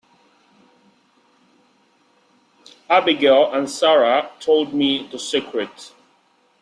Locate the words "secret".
5.19-5.93